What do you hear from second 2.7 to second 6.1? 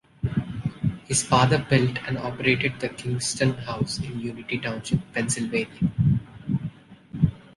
the Kingston House in Unity Township, Pennsylvania.